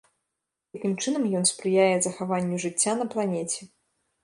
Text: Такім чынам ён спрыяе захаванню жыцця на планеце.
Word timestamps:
Такім 0.77 0.95
чынам 1.03 1.27
ён 1.41 1.45
спрыяе 1.51 1.93
захаванню 2.07 2.57
жыцця 2.65 2.99
на 3.03 3.09
планеце. 3.15 3.71